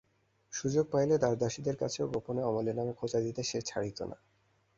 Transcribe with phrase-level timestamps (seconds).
[0.53, 4.17] সুযোগ পাইলেই দাসদাসীদের কাছেও গোপনে অমলের নামে খোঁচা দিতে সে ছাড়িত না।